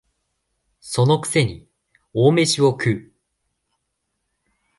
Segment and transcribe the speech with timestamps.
[0.79, 1.67] その癖に
[2.11, 3.11] 大飯を食う